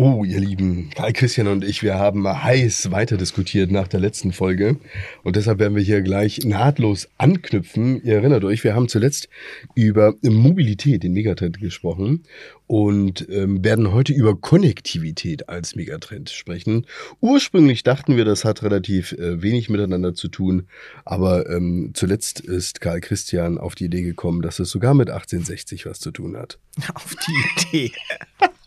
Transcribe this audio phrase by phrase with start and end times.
[0.00, 4.30] Oh, ihr Lieben, Karl Christian und ich, wir haben heiß weiter diskutiert nach der letzten
[4.30, 4.76] Folge
[5.24, 8.00] und deshalb werden wir hier gleich nahtlos anknüpfen.
[8.04, 9.28] Ihr erinnert euch, wir haben zuletzt
[9.74, 12.22] über Mobilität, den Megatrend gesprochen
[12.68, 16.86] und ähm, werden heute über Konnektivität als Megatrend sprechen.
[17.20, 20.68] Ursprünglich dachten wir, das hat relativ äh, wenig miteinander zu tun,
[21.04, 25.86] aber ähm, zuletzt ist Karl Christian auf die Idee gekommen, dass es sogar mit 1860
[25.86, 26.60] was zu tun hat.
[26.94, 27.92] Auf die Idee.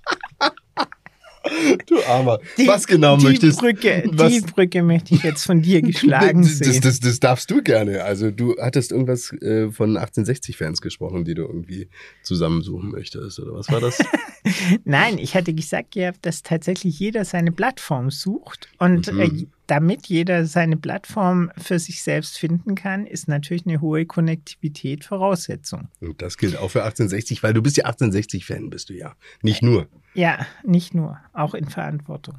[1.85, 2.39] Du Armer.
[2.57, 6.43] Die, was genau die möchtest Brücke, was, Die Brücke möchte ich jetzt von dir geschlagen
[6.43, 6.81] das, sehen.
[6.81, 8.03] das, das darfst du gerne.
[8.03, 11.89] Also du hattest irgendwas äh, von 1860-Fans gesprochen, die du irgendwie
[12.23, 13.99] zusammensuchen möchtest, oder was war das?
[14.85, 19.19] Nein, ich hatte gesagt, ja, dass tatsächlich jeder seine Plattform sucht und Mhm.
[19.19, 25.05] äh, damit jeder seine Plattform für sich selbst finden kann, ist natürlich eine hohe Konnektivität
[25.05, 25.89] Voraussetzung.
[25.99, 29.15] Und das gilt auch für 1860, weil du bist ja 1860-Fan, bist du ja.
[29.41, 29.87] Nicht nur.
[30.13, 32.35] Ja, nicht nur, auch in Verantwortung.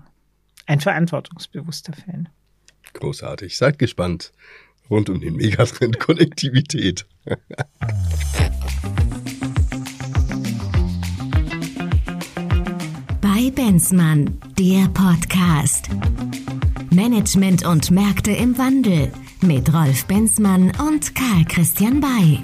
[0.66, 2.28] Ein verantwortungsbewusster Fan.
[2.94, 3.56] Großartig.
[3.56, 4.32] Seid gespannt.
[4.90, 7.06] Rund um den Megatrend Konnektivität.
[13.64, 15.88] Benzmann, der Podcast.
[16.90, 22.40] Management und Märkte im Wandel mit Rolf Benzmann und Karl Christian Bay.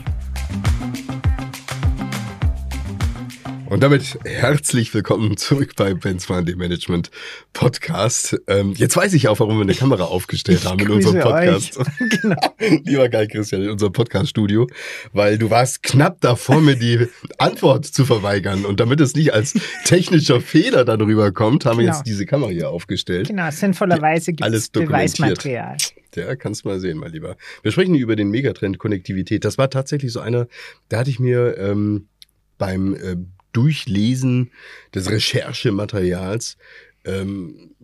[3.68, 7.10] Und damit herzlich willkommen zurück bei Benzmann, dem Management
[7.52, 8.40] Podcast.
[8.46, 11.78] Ähm, jetzt weiß ich auch, warum wir eine Kamera aufgestellt haben in unserem Podcast.
[12.22, 12.36] genau.
[12.84, 14.66] Lieber Geil Christian, in unserem Podcast-Studio,
[15.12, 18.64] weil du warst knapp davor, mir die Antwort zu verweigern.
[18.64, 19.52] Und damit es nicht als
[19.84, 21.96] technischer Fehler darüber kommt, haben wir Genau.
[21.98, 23.28] jetzt diese Kamera hier aufgestellt.
[23.28, 24.70] Genau, sinnvollerweise gibt es.
[24.70, 25.76] Beweismaterial.
[26.14, 27.36] Ja, kannst mal sehen, mein Lieber.
[27.62, 29.44] Wir sprechen über den Megatrend Konnektivität.
[29.44, 30.48] Das war tatsächlich so einer,
[30.88, 32.08] da hatte ich mir ähm,
[32.56, 33.16] beim äh,
[33.52, 34.50] Durchlesen
[34.94, 36.56] des Recherchematerials,
[37.04, 37.74] ähm,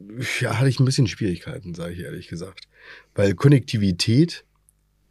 [0.41, 2.69] ja, hatte ich ein bisschen Schwierigkeiten, sage ich ehrlich gesagt.
[3.15, 4.45] Weil Konnektivität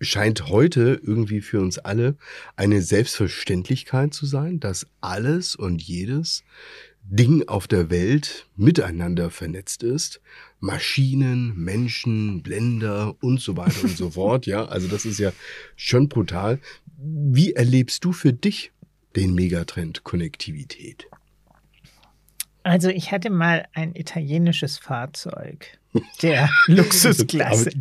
[0.02, 2.18] scheint heute irgendwie für uns alle
[2.56, 6.44] eine Selbstverständlichkeit zu sein, dass alles und jedes
[7.06, 10.22] Ding auf der Welt miteinander vernetzt ist.
[10.60, 14.46] Maschinen, Menschen, Blender und so weiter und so fort.
[14.46, 15.34] Ja, also das ist ja
[15.76, 16.60] schon brutal.
[16.98, 18.72] Wie erlebst du für dich
[19.16, 21.08] den Megatrend Konnektivität?
[22.64, 25.78] Also ich hatte mal ein italienisches Fahrzeug
[26.24, 27.72] der Luxusklasse.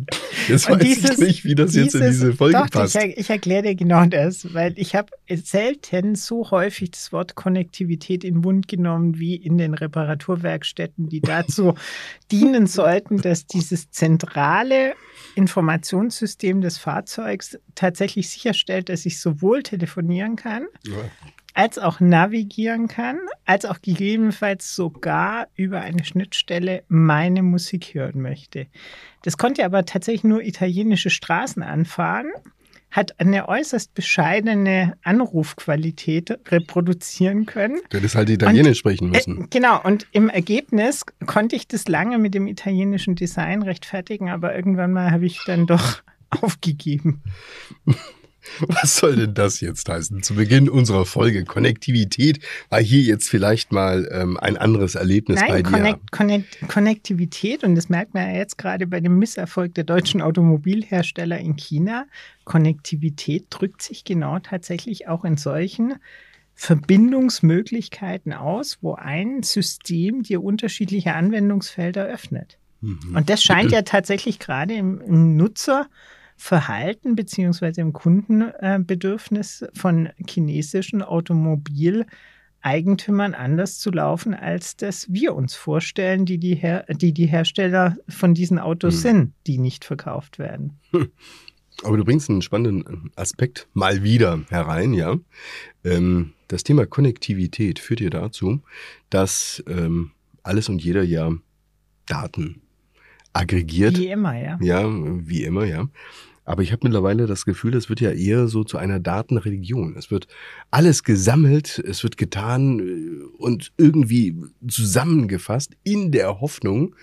[0.47, 2.95] Jetzt weiß ich dieses- nicht, wie das jetzt in Dieses- diese Folge doch, passt.
[2.97, 8.23] Ich, ich erkläre dir genau das, weil ich habe selten so häufig das Wort Konnektivität
[8.23, 11.75] in den Mund genommen wie in den Reparaturwerkstätten, die dazu
[12.31, 14.93] dienen sollten, dass dieses zentrale
[15.35, 20.93] Informationssystem des Fahrzeugs tatsächlich sicherstellt, dass ich sowohl telefonieren kann, Ja.
[21.53, 28.67] Als auch navigieren kann, als auch gegebenenfalls sogar über eine Schnittstelle meine Musik hören möchte.
[29.23, 32.31] Das konnte aber tatsächlich nur italienische Straßen anfahren,
[32.93, 37.81] hat eine äußerst bescheidene Anrufqualität reproduzieren können.
[37.89, 39.45] Du hättest halt Italienisch sprechen müssen.
[39.45, 44.55] Äh, genau, und im Ergebnis konnte ich das lange mit dem italienischen Design rechtfertigen, aber
[44.55, 47.23] irgendwann mal habe ich dann doch aufgegeben.
[48.67, 50.23] Was soll denn das jetzt heißen?
[50.23, 52.39] Zu Beginn unserer Folge Konnektivität
[52.69, 55.71] war hier jetzt vielleicht mal ähm, ein anderes Erlebnis bei Nein, dir.
[55.71, 60.21] Connect, Connect, Konnektivität, und das merkt man ja jetzt gerade bei dem Misserfolg der deutschen
[60.21, 62.05] Automobilhersteller in China,
[62.43, 65.95] Konnektivität drückt sich genau tatsächlich auch in solchen
[66.55, 72.57] Verbindungsmöglichkeiten aus, wo ein System dir unterschiedliche Anwendungsfelder öffnet.
[72.81, 73.15] Mhm.
[73.15, 75.37] Und das scheint ja tatsächlich gerade im, im
[76.33, 86.25] Nutzerverhalten beziehungsweise im Kundenbedürfnis von chinesischen Automobileigentümern anders zu laufen, als das wir uns vorstellen,
[86.25, 89.01] die die, Her die, die Hersteller von diesen Autos Hm.
[89.01, 90.79] sind, die nicht verkauft werden.
[91.83, 95.17] Aber du bringst einen spannenden Aspekt mal wieder herein, ja.
[95.83, 98.61] Ähm, das Thema Konnektivität führt dir dazu,
[99.09, 100.11] dass ähm,
[100.43, 101.31] alles und jeder ja
[102.05, 102.62] Daten
[103.33, 103.97] aggregiert.
[103.97, 104.57] Wie immer, ja.
[104.61, 105.89] Ja, wie immer, ja.
[106.45, 109.95] Aber ich habe mittlerweile das Gefühl, es wird ja eher so zu einer Datenreligion.
[109.97, 110.27] Es wird
[110.71, 114.35] alles gesammelt, es wird getan äh, und irgendwie
[114.67, 116.95] zusammengefasst in der Hoffnung,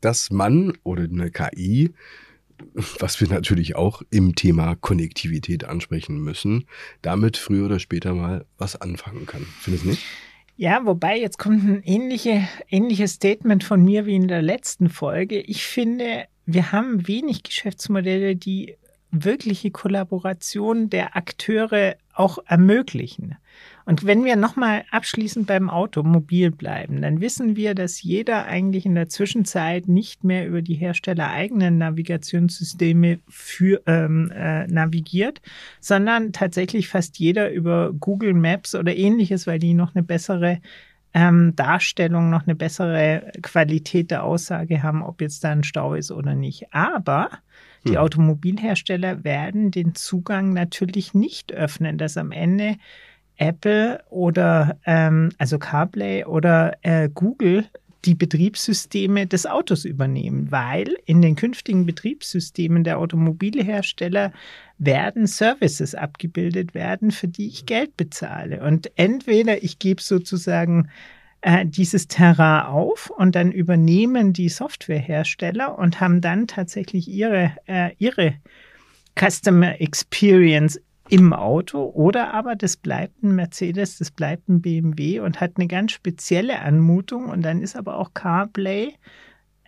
[0.00, 1.90] dass man oder eine KI,
[2.98, 6.64] was wir natürlich auch im Thema Konnektivität ansprechen müssen,
[7.02, 9.42] damit früher oder später mal was anfangen kann.
[9.60, 10.02] Findest du nicht?
[10.58, 15.38] Ja, wobei jetzt kommt ein ähnliche, ähnliches Statement von mir wie in der letzten Folge.
[15.38, 18.76] Ich finde, wir haben wenig Geschäftsmodelle, die
[19.10, 23.36] wirkliche Kollaboration der Akteure auch ermöglichen.
[23.86, 28.96] Und wenn wir nochmal abschließend beim Automobil bleiben, dann wissen wir, dass jeder eigentlich in
[28.96, 35.40] der Zwischenzeit nicht mehr über die Hersteller eigenen Navigationssysteme für, ähm, äh, navigiert,
[35.80, 40.60] sondern tatsächlich fast jeder über Google Maps oder ähnliches, weil die noch eine bessere
[41.14, 46.10] ähm, Darstellung, noch eine bessere Qualität der Aussage haben, ob jetzt da ein Stau ist
[46.10, 46.74] oder nicht.
[46.74, 47.30] Aber
[47.86, 47.98] die hm.
[47.98, 52.78] Automobilhersteller werden den Zugang natürlich nicht öffnen, dass am Ende
[53.36, 57.66] Apple oder ähm, also CarPlay oder äh, Google
[58.06, 64.32] die Betriebssysteme des Autos übernehmen, weil in den künftigen Betriebssystemen der Automobilhersteller
[64.78, 68.62] werden Services abgebildet werden, für die ich Geld bezahle.
[68.62, 70.88] Und entweder ich gebe sozusagen
[71.40, 77.90] äh, dieses Terrain auf und dann übernehmen die Softwarehersteller und haben dann tatsächlich ihre, äh,
[77.98, 78.34] ihre
[79.18, 85.40] Customer Experience im Auto oder aber das bleibt ein Mercedes, das bleibt ein BMW und
[85.40, 88.94] hat eine ganz spezielle Anmutung und dann ist aber auch CarPlay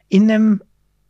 [0.09, 0.63] in einem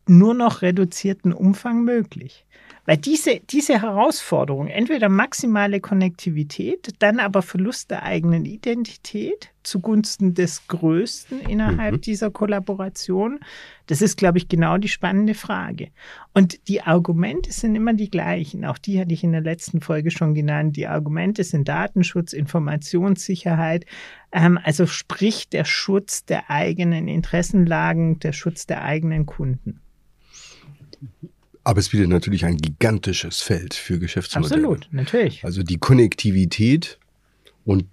[0.07, 2.47] nur noch reduzierten Umfang möglich.
[2.89, 10.67] Weil diese, diese Herausforderung, entweder maximale Konnektivität, dann aber Verlust der eigenen Identität zugunsten des
[10.69, 12.01] Größten innerhalb mhm.
[12.01, 13.41] dieser Kollaboration,
[13.89, 15.91] das ist, glaube ich, genau die spannende Frage.
[16.33, 18.65] Und die Argumente sind immer die gleichen.
[18.65, 20.75] Auch die hatte ich in der letzten Folge schon genannt.
[20.77, 23.85] Die Argumente sind Datenschutz, Informationssicherheit,
[24.33, 29.83] ähm, also sprich der Schutz der eigenen Interessenlagen, der Schutz der eigenen Kunden.
[31.69, 34.55] Aber es bietet natürlich ein gigantisches Feld für Geschäftsmodelle.
[34.55, 35.45] Absolut, natürlich.
[35.45, 36.99] Also die Konnektivität
[37.67, 37.85] und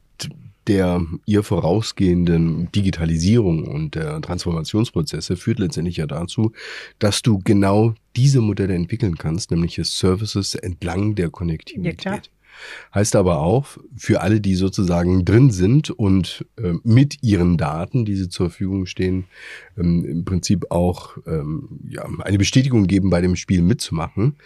[0.68, 6.54] der ihr vorausgehenden Digitalisierung und der Transformationsprozesse führt letztendlich ja dazu,
[7.00, 12.06] dass du genau diese Modelle entwickeln kannst, nämlich Services entlang der Konnektivität.
[12.06, 12.22] Ja,
[12.94, 18.16] Heißt aber auch, für alle, die sozusagen drin sind und äh, mit ihren Daten, die
[18.16, 19.26] sie zur Verfügung stehen,
[19.78, 24.38] ähm, im Prinzip auch ähm, ja, eine Bestätigung geben, bei dem Spiel mitzumachen,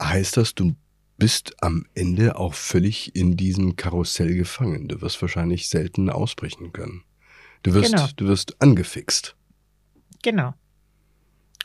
[0.00, 0.74] heißt das, du
[1.18, 4.88] bist am Ende auch völlig in diesem Karussell gefangen.
[4.88, 7.02] Du wirst wahrscheinlich selten ausbrechen können.
[7.64, 8.06] Du wirst, genau.
[8.16, 9.36] du wirst angefixt.
[10.22, 10.54] Genau.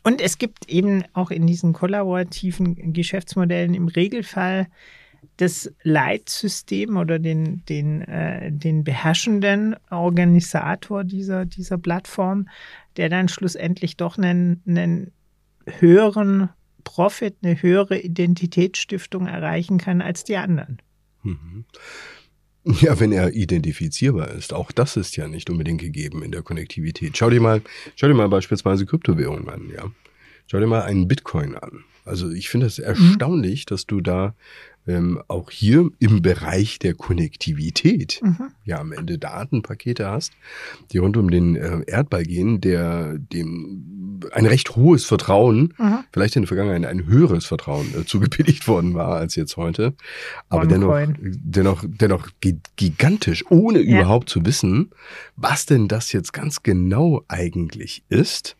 [0.03, 4.67] Und es gibt eben auch in diesen kollaborativen Geschäftsmodellen im Regelfall
[5.37, 12.47] das Leitsystem oder den, den, äh, den beherrschenden Organisator dieser, dieser Plattform,
[12.97, 15.11] der dann schlussendlich doch einen, einen
[15.65, 16.49] höheren
[16.83, 20.81] Profit, eine höhere Identitätsstiftung erreichen kann als die anderen.
[21.23, 21.65] Mhm.
[22.65, 24.53] Ja, wenn er identifizierbar ist.
[24.53, 27.17] Auch das ist ja nicht unbedingt gegeben in der Konnektivität.
[27.17, 27.61] Schau dir mal,
[27.95, 29.91] schau dir mal beispielsweise Kryptowährungen an, ja.
[30.47, 31.83] Schau dir mal einen Bitcoin an.
[32.05, 32.85] Also ich finde es mhm.
[32.85, 33.69] erstaunlich, mhm.
[33.69, 34.35] dass du da
[34.87, 38.51] ähm, auch hier im Bereich der Konnektivität mhm.
[38.65, 40.33] ja am Ende Datenpakete hast,
[40.91, 45.99] die rund um den äh, Erdball gehen, der dem ein recht hohes Vertrauen, mhm.
[46.11, 49.93] vielleicht in der Vergangenheit ein höheres Vertrauen äh, zugebilligt worden war als jetzt heute,
[50.49, 52.29] aber dennoch, dennoch, dennoch
[52.75, 53.99] gigantisch, ohne ja.
[53.99, 54.91] überhaupt zu wissen,
[55.35, 58.55] was denn das jetzt ganz genau eigentlich ist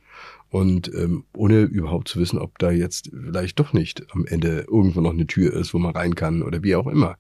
[0.54, 5.02] und ähm, ohne überhaupt zu wissen, ob da jetzt vielleicht doch nicht am Ende irgendwo
[5.02, 7.18] noch eine Tür ist, wo man rein kann oder wie auch immer.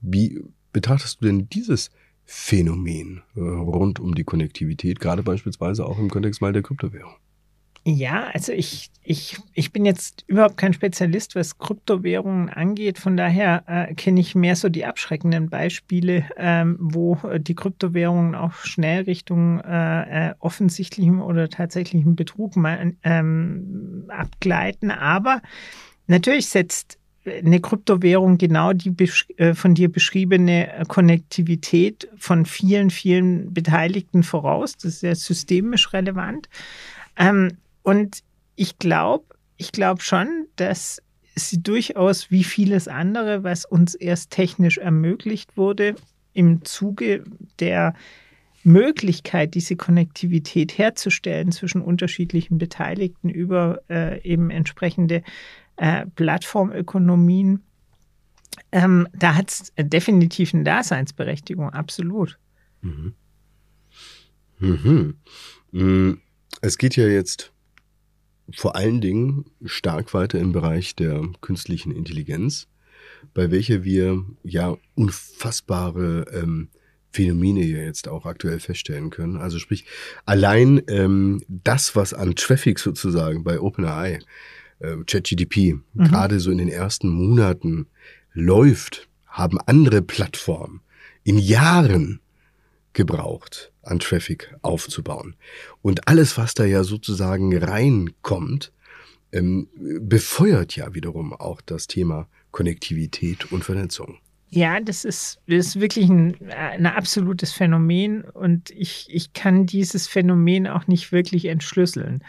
[0.00, 0.40] Wie
[0.72, 1.90] betrachtest du denn dieses
[2.24, 7.14] Phänomen äh, rund um die Konnektivität, gerade beispielsweise auch im Kontext mal der Kryptowährung?
[7.86, 12.98] Ja, also ich, ich, ich bin jetzt überhaupt kein Spezialist, was Kryptowährungen angeht.
[12.98, 18.34] Von daher äh, kenne ich mehr so die abschreckenden Beispiele, ähm, wo äh, die Kryptowährungen
[18.34, 24.90] auch schnell Richtung äh, äh, offensichtlichem oder tatsächlichem Betrug mal, ähm, abgleiten.
[24.90, 25.42] Aber
[26.06, 28.94] natürlich setzt eine Kryptowährung genau die
[29.36, 34.74] äh, von dir beschriebene Konnektivität von vielen, vielen Beteiligten voraus.
[34.76, 36.48] Das ist ja systemisch relevant.
[37.16, 38.24] Ähm, und
[38.56, 39.26] ich glaube,
[39.56, 41.00] ich glaube schon, dass
[41.36, 45.94] sie durchaus wie vieles andere, was uns erst technisch ermöglicht wurde,
[46.32, 47.24] im Zuge
[47.60, 47.94] der
[48.64, 55.22] Möglichkeit, diese Konnektivität herzustellen zwischen unterschiedlichen Beteiligten über äh, eben entsprechende
[55.76, 57.62] äh, Plattformökonomien,
[58.72, 62.38] ähm, da hat es definitiv eine Daseinsberechtigung, absolut.
[62.80, 63.14] Mhm.
[64.58, 65.16] Mhm.
[65.72, 66.20] mhm.
[66.60, 67.53] Es geht ja jetzt
[68.52, 72.68] vor allen Dingen stark weiter im Bereich der künstlichen Intelligenz,
[73.32, 76.68] bei welcher wir ja unfassbare ähm,
[77.10, 79.36] Phänomene ja jetzt auch aktuell feststellen können.
[79.36, 79.84] Also sprich,
[80.26, 84.18] allein ähm, das, was an Traffic sozusagen bei OpenAI,
[84.80, 86.04] äh, ChatGDP, mhm.
[86.04, 87.86] gerade so in den ersten Monaten
[88.32, 90.80] läuft, haben andere Plattformen
[91.22, 92.20] in Jahren
[92.92, 95.36] gebraucht, an Traffic aufzubauen.
[95.82, 98.72] Und alles, was da ja sozusagen reinkommt,
[99.32, 99.68] ähm,
[100.00, 104.18] befeuert ja wiederum auch das Thema Konnektivität und Vernetzung.
[104.50, 110.68] Ja, das ist, ist wirklich ein, ein absolutes Phänomen und ich, ich kann dieses Phänomen
[110.68, 112.22] auch nicht wirklich entschlüsseln.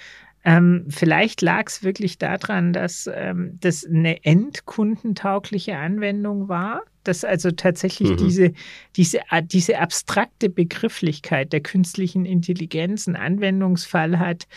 [0.45, 7.49] Ähm, vielleicht lag es wirklich daran, dass ähm, das eine endkundentaugliche Anwendung war, dass also
[7.49, 8.17] tatsächlich mhm.
[8.17, 8.53] diese,
[8.95, 14.47] diese, diese abstrakte Begrifflichkeit der künstlichen Intelligenz einen Anwendungsfall hat,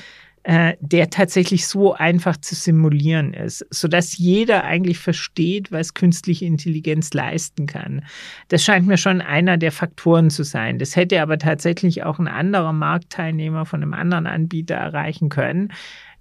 [0.45, 7.67] der tatsächlich so einfach zu simulieren ist, sodass jeder eigentlich versteht, was künstliche Intelligenz leisten
[7.67, 8.05] kann.
[8.49, 10.79] Das scheint mir schon einer der Faktoren zu sein.
[10.79, 15.73] Das hätte aber tatsächlich auch ein anderer Marktteilnehmer von einem anderen Anbieter erreichen können.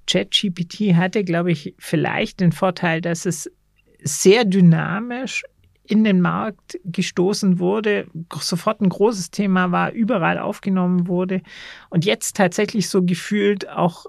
[0.08, 3.52] ChatGPT hatte, glaube ich, vielleicht den Vorteil, dass es
[4.02, 5.44] sehr dynamisch
[5.88, 8.08] in den Markt gestoßen wurde,
[8.40, 11.42] sofort ein großes Thema war, überall aufgenommen wurde
[11.90, 14.06] und jetzt tatsächlich so gefühlt auch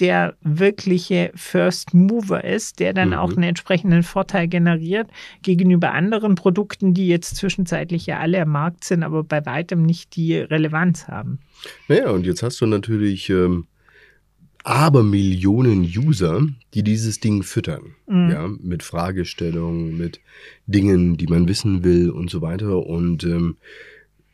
[0.00, 3.14] der wirkliche First Mover ist, der dann mhm.
[3.14, 5.08] auch einen entsprechenden Vorteil generiert
[5.42, 10.16] gegenüber anderen Produkten, die jetzt zwischenzeitlich ja alle am Markt sind, aber bei weitem nicht
[10.16, 11.38] die Relevanz haben.
[11.88, 13.66] Naja, und jetzt hast du natürlich ähm,
[14.64, 18.30] aber Millionen User, die dieses Ding füttern, mhm.
[18.30, 20.20] ja, mit Fragestellungen, mit
[20.66, 22.84] Dingen, die man wissen will und so weiter.
[22.86, 23.58] Und ähm,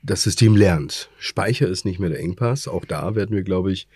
[0.02, 1.10] das System lernt.
[1.18, 2.68] Speicher ist nicht mehr der Engpass.
[2.68, 3.88] Auch da werden wir, glaube ich,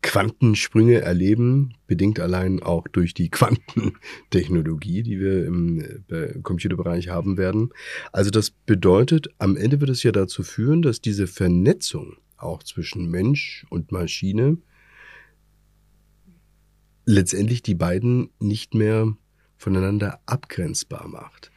[0.00, 7.68] Quantensprünge erleben, bedingt allein auch durch die Quantentechnologie, die wir im äh, Computerbereich haben werden.
[8.12, 13.10] Also das bedeutet, am Ende wird es ja dazu führen, dass diese Vernetzung auch zwischen
[13.10, 14.56] Mensch und Maschine
[17.04, 19.14] letztendlich die beiden nicht mehr
[19.56, 21.50] voneinander abgrenzbar macht.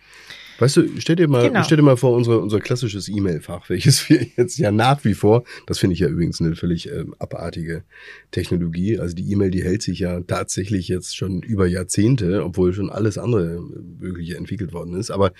[0.59, 1.63] Weißt du, stell dir mal, genau.
[1.63, 5.43] stell dir mal vor, unser, unser klassisches E-Mail-Fach, welches wir jetzt ja nach wie vor,
[5.67, 7.83] das finde ich ja übrigens eine völlig äh, abartige
[8.31, 8.97] Technologie.
[8.99, 13.17] Also die E-Mail, die hält sich ja tatsächlich jetzt schon über Jahrzehnte, obwohl schon alles
[13.17, 13.59] andere
[13.99, 15.11] mögliche entwickelt worden ist.
[15.11, 15.33] Aber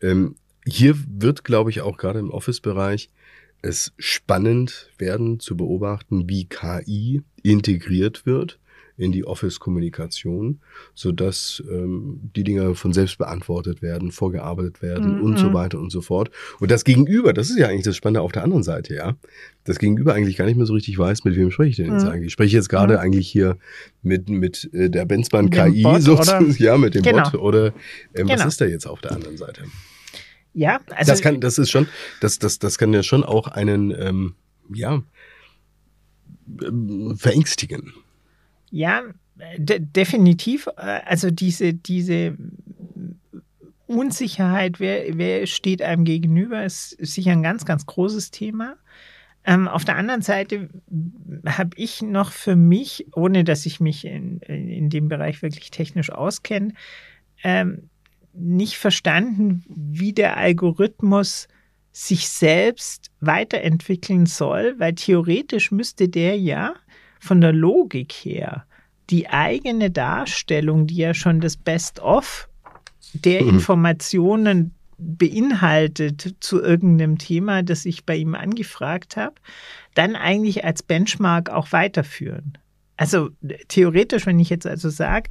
[0.00, 3.10] ähm, hier wird, glaube ich, auch gerade im Office-Bereich
[3.62, 8.58] es spannend werden zu beobachten, wie KI integriert wird
[8.96, 10.60] in die Office-Kommunikation,
[10.94, 15.22] sodass ähm, die Dinge von selbst beantwortet werden, vorgearbeitet werden mhm.
[15.22, 16.30] und so weiter und so fort.
[16.60, 19.16] Und das Gegenüber, das ist ja eigentlich das Spannende auf der anderen Seite, ja.
[19.64, 22.04] Das Gegenüber eigentlich gar nicht mehr so richtig weiß, mit wem spreche ich denn jetzt
[22.04, 22.10] mhm.
[22.10, 22.26] eigentlich.
[22.26, 23.00] Ich spreche jetzt gerade mhm.
[23.00, 23.58] eigentlich hier
[24.02, 27.30] mit, mit äh, der Benzmann KI, Bot, sozusagen, ja, mit dem genau.
[27.30, 27.40] Bot.
[27.40, 27.66] Oder
[28.14, 28.40] ähm, genau.
[28.40, 29.62] was ist da jetzt auf der anderen Seite?
[30.54, 31.12] Ja, also.
[31.12, 31.86] Das kann, das ist schon,
[32.20, 34.34] das, das, das kann ja schon auch einen, ähm,
[34.72, 35.02] ja,
[36.62, 37.92] ähm, verängstigen.
[38.72, 39.02] Ja,
[39.58, 40.66] de definitiv.
[40.78, 42.36] Äh, also diese, diese
[43.86, 48.76] Unsicherheit, wer, wer steht einem gegenüber, ist sicher ein ganz, ganz großes Thema.
[49.44, 50.70] Ähm, auf der anderen Seite
[51.44, 56.10] habe ich noch für mich, ohne dass ich mich in, in dem Bereich wirklich technisch
[56.10, 56.72] auskenne,
[57.44, 57.90] ähm,
[58.32, 61.48] nicht verstanden, wie der Algorithmus
[61.90, 66.74] sich selbst weiterentwickeln soll, weil theoretisch müsste der ja
[67.22, 68.66] von der Logik her
[69.08, 72.48] die eigene Darstellung, die ja schon das Best-of
[73.12, 73.50] der mhm.
[73.50, 79.34] Informationen beinhaltet zu irgendeinem Thema, das ich bei ihm angefragt habe,
[79.94, 82.58] dann eigentlich als Benchmark auch weiterführen.
[82.96, 83.30] Also
[83.68, 85.30] theoretisch, wenn ich jetzt also sage,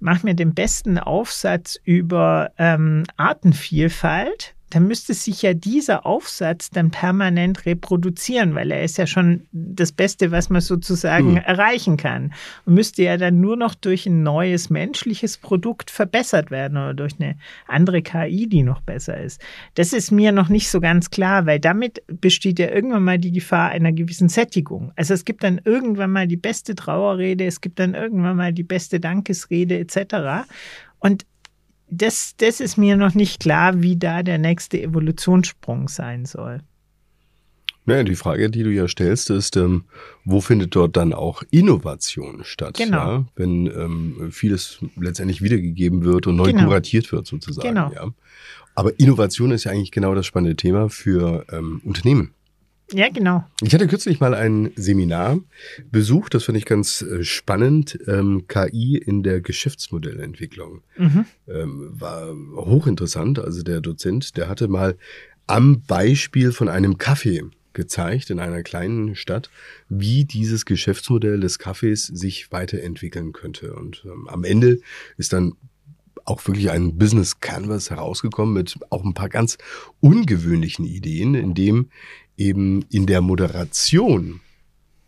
[0.00, 6.90] mach mir den besten Aufsatz über ähm, Artenvielfalt, dann müsste sich ja dieser Aufsatz dann
[6.90, 11.44] permanent reproduzieren, weil er ist ja schon das Beste, was man sozusagen hm.
[11.44, 12.34] erreichen kann.
[12.66, 17.14] Und müsste ja dann nur noch durch ein neues menschliches Produkt verbessert werden oder durch
[17.18, 19.40] eine andere KI, die noch besser ist.
[19.74, 23.32] Das ist mir noch nicht so ganz klar, weil damit besteht ja irgendwann mal die
[23.32, 24.92] Gefahr einer gewissen Sättigung.
[24.96, 28.64] Also es gibt dann irgendwann mal die beste Trauerrede, es gibt dann irgendwann mal die
[28.64, 30.46] beste Dankesrede etc.
[30.98, 31.24] Und
[31.90, 36.60] das, das ist mir noch nicht klar, wie da der nächste Evolutionssprung sein soll.
[37.88, 39.84] Naja, die Frage, die du ja stellst, ist, ähm,
[40.26, 42.76] wo findet dort dann auch Innovation statt?
[42.76, 42.96] Genau.
[42.98, 43.24] Ja?
[43.34, 46.64] Wenn ähm, vieles letztendlich wiedergegeben wird und neu genau.
[46.66, 47.66] kuratiert wird, sozusagen.
[47.66, 47.90] Genau.
[47.94, 48.10] Ja?
[48.74, 52.34] Aber Innovation ist ja eigentlich genau das spannende Thema für ähm, Unternehmen.
[52.92, 53.44] Ja, genau.
[53.62, 55.40] Ich hatte kürzlich mal ein Seminar
[55.90, 60.82] besucht, das finde ich ganz äh, spannend, ähm, KI in der Geschäftsmodellentwicklung.
[60.96, 61.26] Mhm.
[61.46, 63.38] Ähm, war hochinteressant.
[63.40, 64.96] Also der Dozent, der hatte mal
[65.46, 67.42] am Beispiel von einem Kaffee
[67.74, 69.50] gezeigt in einer kleinen Stadt,
[69.88, 73.74] wie dieses Geschäftsmodell des Kaffees sich weiterentwickeln könnte.
[73.74, 74.80] Und ähm, am Ende
[75.16, 75.52] ist dann
[76.24, 79.58] auch wirklich ein Business Canvas herausgekommen mit auch ein paar ganz
[80.00, 81.88] ungewöhnlichen Ideen, in dem
[82.38, 84.40] eben in der Moderation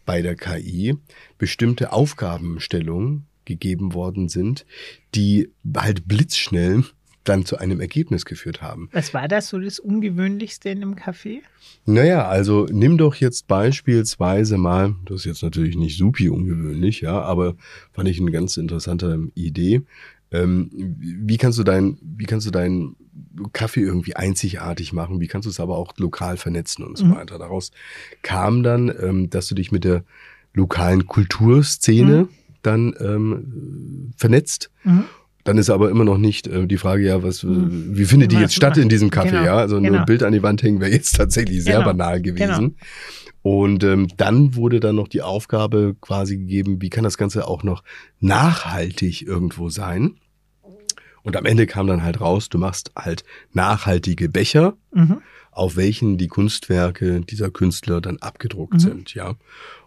[0.05, 0.97] bei der KI
[1.39, 4.67] bestimmte Aufgabenstellungen gegeben worden sind,
[5.15, 6.85] die halt blitzschnell
[7.25, 8.89] dann zu einem Ergebnis geführt haben.
[8.93, 11.41] Was war das so das Ungewöhnlichste in einem Café?
[11.85, 17.21] Naja, also nimm doch jetzt beispielsweise mal, das ist jetzt natürlich nicht supi ungewöhnlich, ja,
[17.21, 17.57] aber
[17.93, 19.83] fand ich eine ganz interessante Idee.
[20.33, 22.97] Ähm, wie kannst du dein, wie kannst du deinen
[23.53, 25.21] Kaffee irgendwie einzigartig machen?
[25.21, 27.15] Wie kannst du es aber auch lokal vernetzen und so Mhm.
[27.17, 27.39] weiter?
[27.39, 27.73] Daraus
[28.23, 30.05] kam dann, ähm, dass du dich mit der
[30.55, 32.29] lokalen Kulturszene Mhm.
[32.63, 34.71] dann ähm, vernetzt.
[34.85, 35.05] Mhm.
[35.45, 37.97] Dann ist aber immer noch nicht äh, die Frage, ja, was, Mhm.
[37.97, 39.31] wie findet die jetzt statt in diesem Café?
[39.31, 39.99] genau, Ja, also nur genau.
[40.01, 42.77] ein Bild an die Wand hängen wäre jetzt tatsächlich sehr Genau, banal gewesen.
[42.77, 42.77] genau.
[43.43, 47.63] Und ähm, dann wurde dann noch die Aufgabe quasi gegeben, wie kann das Ganze auch
[47.63, 47.83] noch
[48.45, 50.17] nachhaltig irgendwo sein?
[51.23, 55.21] Und am Ende kam dann halt raus, du machst halt nachhaltige Becher, Mhm.
[55.53, 58.79] auf welchen die Kunstwerke dieser Künstler dann abgedruckt Mhm.
[58.79, 59.35] sind, ja.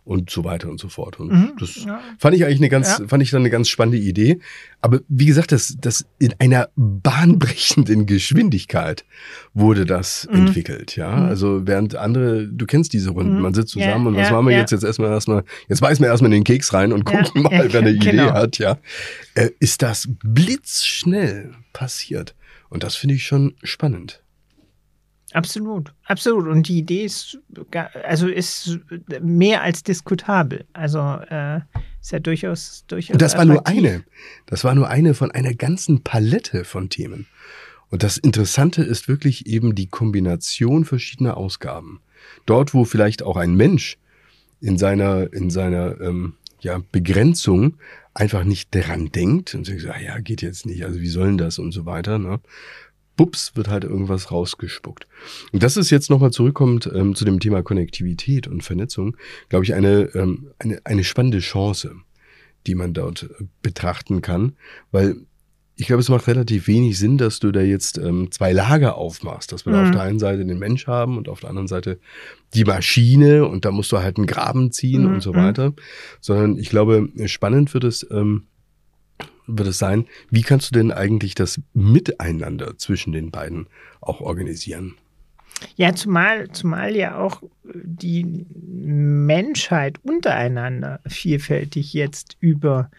[0.05, 1.17] Und so weiter und so fort.
[1.19, 1.51] Und Mhm.
[1.59, 2.01] das Ja.
[2.19, 3.07] fand ich eigentlich eine ganz, Ja.
[3.07, 4.39] fand ich dann eine ganz spannende Idee.
[4.81, 9.05] Aber wie gesagt, das, das in einer bahnbrechenden Geschwindigkeit
[9.53, 10.47] wurde das Mhm.
[10.47, 11.15] entwickelt, ja.
[11.15, 11.25] Mhm.
[11.27, 13.41] Also während andere, du kennst diese Runden, Mhm.
[13.41, 14.59] man sitzt Ja, zusammen und was ja, machen wir ja.
[14.59, 14.71] jetzt?
[14.71, 17.53] Jetzt erstmal erstmal, jetzt beißen wir erstmal in den Keks rein und Ja, gucken mal,
[17.53, 18.33] ja, wer eine Idee genau.
[18.33, 18.77] hat, ja.
[19.35, 22.35] Äh, ist das blitzschnell passiert.
[22.69, 24.22] Und das finde ich schon spannend.
[25.33, 26.47] Absolut, absolut.
[26.47, 27.39] Und die Idee ist,
[28.03, 28.79] also ist
[29.21, 30.65] mehr als diskutabel.
[30.73, 31.59] Also äh,
[31.99, 33.13] ist ja durchaus, durchaus.
[33.13, 33.85] Und das war nur attraktiv.
[33.85, 34.03] eine.
[34.45, 37.27] Das war nur eine von einer ganzen Palette von Themen.
[37.89, 41.99] Und das Interessante ist wirklich eben die Kombination verschiedener Ausgaben.
[42.45, 43.97] Dort, wo vielleicht auch ein Mensch
[44.61, 47.77] in seiner, in seiner ähm, ja, Begrenzung
[48.13, 51.37] einfach nicht dran denkt und sagt, ah ja, geht jetzt nicht, also wie soll denn
[51.37, 52.19] das und so weiter.
[52.19, 52.39] Ne?
[53.15, 55.07] Bups, wird halt irgendwas rausgespuckt.
[55.51, 59.15] Und das ist jetzt nochmal zurückkommt ähm, zu dem Thema Konnektivität und Vernetzung,
[59.49, 61.95] glaube ich, eine, ähm, eine, eine spannende Chance,
[62.65, 64.53] die man dort äh, betrachten kann,
[64.91, 65.15] weil
[65.75, 69.51] ich glaube, es macht relativ wenig Sinn, dass du da jetzt ähm, zwei Lager aufmachst,
[69.51, 69.85] dass wir da Mhm.
[69.85, 71.99] auf der einen Seite den Mensch haben und auf der anderen Seite
[72.53, 75.37] die Maschine und da musst du halt einen Graben ziehen Mhm, und so mhm.
[75.37, 75.73] weiter,
[76.21, 78.43] sondern ich glaube, spannend wird es, ähm,
[79.47, 83.67] wird es sein, wie kannst du denn eigentlich das Miteinander zwischen den beiden
[84.01, 84.95] auch organisieren?
[85.75, 92.89] Ja, zumal, zumal ja auch die Menschheit untereinander vielfältig jetzt über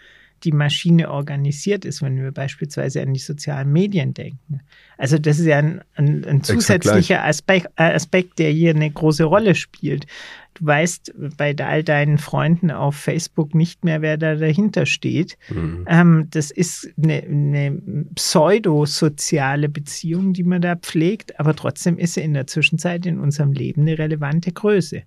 [0.45, 4.61] die Maschine organisiert ist, wenn wir beispielsweise an die sozialen Medien denken.
[4.99, 9.25] Also das ist ja ein, ein, ein zusätzlicher Aspekt, äh, Aspekt, der hier eine große
[9.25, 10.07] Rolle spielt.
[10.55, 15.37] Du weißt bei all deinen Freunden auf Facebook nicht mehr, wer da dahinter steht.
[15.51, 15.85] Mhm.
[15.89, 17.83] Ähm, das ist eine, eine
[18.15, 23.53] pseudosoziale Beziehung, die man da pflegt, aber trotzdem ist sie in der Zwischenzeit in unserem
[23.53, 25.03] Leben eine relevante Größe.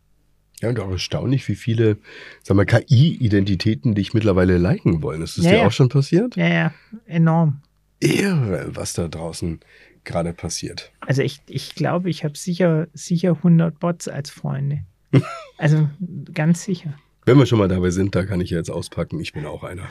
[0.62, 1.98] Ja, und auch erstaunlich, wie viele,
[2.44, 5.22] KI-Identitäten dich mittlerweile liken wollen.
[5.22, 5.68] Ist das Ja, dir ja.
[5.68, 6.36] auch schon passiert?
[6.36, 6.74] Ja, ja,
[7.06, 7.62] enorm.
[8.00, 9.60] Irre, was da draußen
[10.04, 10.92] gerade passiert.
[11.00, 14.84] Also ich, ich glaube, ich habe sicher, sicher 100 Bots als Freunde.
[15.60, 15.90] Also
[16.34, 16.94] ganz sicher.
[17.26, 19.20] Wenn wir schon mal dabei sind, da kann ich jetzt auspacken.
[19.20, 19.88] Ich bin auch einer.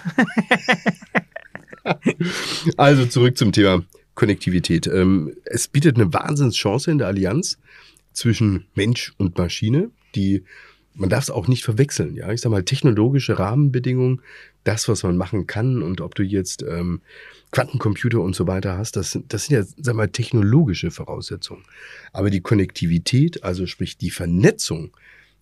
[2.77, 3.83] also zurück zum Thema
[4.15, 4.87] Konnektivität.
[4.87, 7.59] Ähm, es bietet eine Wahnsinnschance in der Allianz
[8.13, 10.45] zwischen Mensch und Maschine, die
[10.97, 12.17] man darf es auch nicht verwechseln.
[12.17, 14.23] Ja, ich sag mal technologische Rahmenbedingungen,
[14.65, 17.01] das, was man machen kann und ob du jetzt ähm,
[17.53, 21.63] Quantencomputer und so weiter hast, das, sind- das sind ja, sag mal, technologische Voraussetzungen.
[22.13, 24.97] Aber die Konnektivität, also sprich die Vernetzung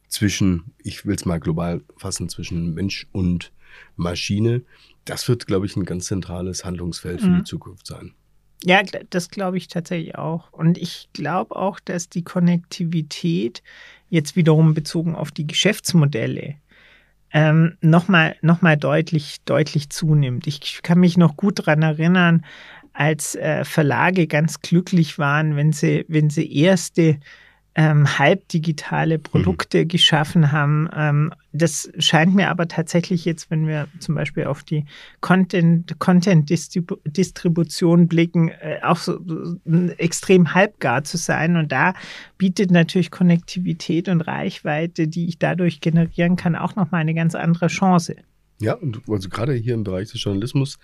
[0.08, 3.50] zwischen, ich will es mal global fassen, zwischen Mensch und
[3.96, 4.62] Maschine,
[5.04, 7.38] das wird, glaube ich, ein ganz zentrales Handlungsfeld für Mhm.
[7.38, 8.12] die Zukunft sein.
[8.64, 10.50] Ja, das glaube ich tatsächlich auch.
[10.52, 13.62] Und ich glaube auch, dass die Konnektivität
[14.14, 16.56] jetzt wiederum bezogen auf die Geschäftsmodelle
[17.34, 20.46] ähm, nochmal noch mal deutlich, deutlich zunimmt.
[20.46, 22.46] Ich kann mich noch gut daran erinnern,
[22.92, 27.18] als äh, Verlage ganz glücklich waren, wenn sie, wenn sie erste
[27.76, 30.88] ähm, halbdigitale Produkte geschaffen haben.
[30.94, 34.84] Ähm, das scheint mir aber tatsächlich jetzt, wenn wir zum Beispiel auf die
[35.20, 39.56] Content, Content-Distribution blicken, äh, auch so, so
[39.98, 41.56] extrem halbgar zu sein.
[41.56, 41.94] Und da
[42.38, 47.66] bietet natürlich Konnektivität und Reichweite, die ich dadurch generieren kann, auch nochmal eine ganz andere
[47.66, 48.14] Chance.
[48.60, 50.78] Ja, und also gerade hier im Bereich des Journalismus,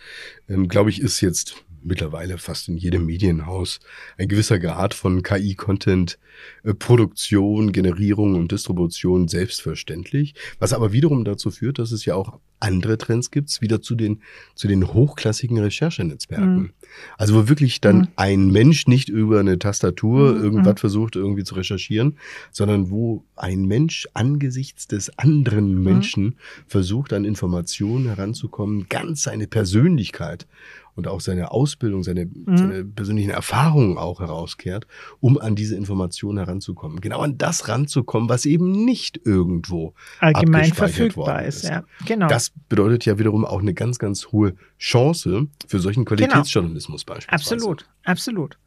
[0.48, 3.81] ähm, glaube ich, ist jetzt mittlerweile fast in jedem Medienhaus
[4.19, 6.19] ein gewisser Grad von KI-Content,
[6.62, 12.40] äh, Produktion, Generierung und Distribution selbstverständlich, was aber wiederum dazu führt, dass es ja auch
[12.61, 14.20] andere Trends gibt, wieder zu den,
[14.55, 16.57] zu den hochklassigen Recherchenetzwerken.
[16.57, 16.70] Mhm.
[17.18, 18.09] Also wo wirklich dann mhm.
[18.16, 20.42] ein Mensch nicht über eine Tastatur mhm.
[20.42, 20.79] irgendwas mhm.
[20.79, 22.16] versucht irgendwie zu recherchieren,
[22.53, 25.83] sondern wo ein Mensch angesichts des anderen mhm.
[25.83, 30.46] Menschen versucht, an Informationen heranzukommen, ganz seine Persönlichkeit
[30.94, 32.57] und auch seine Ausbildung, seine, mhm.
[32.57, 34.87] seine persönlichen Erfahrungen auch herauskehrt,
[35.20, 37.01] um an diese Informationen heranzukommen.
[37.01, 41.64] Genau an das ranzukommen, was eben nicht irgendwo allgemein verfügbar ist.
[41.64, 41.70] ist.
[41.70, 42.29] Ja, genau.
[42.29, 46.17] Das bedeutet ja wiederum auch eine ganz, ganz hohe Chance für solchen genau.
[46.17, 47.17] Qualitätsjournalismus genau.
[47.17, 47.55] beispielsweise.
[47.55, 48.59] Absolut, absolut.